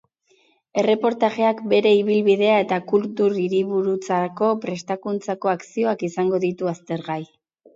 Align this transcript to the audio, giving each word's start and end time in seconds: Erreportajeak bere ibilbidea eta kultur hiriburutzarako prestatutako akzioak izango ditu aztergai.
Erreportajeak 0.83 1.59
bere 1.73 1.91
ibilbidea 1.97 2.55
eta 2.63 2.79
kultur 2.93 3.37
hiriburutzarako 3.43 4.51
prestatutako 4.65 5.55
akzioak 5.55 6.09
izango 6.13 6.41
ditu 6.49 6.73
aztergai. 6.77 7.21